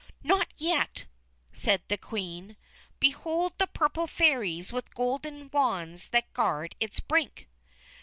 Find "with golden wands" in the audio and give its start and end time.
4.73-6.07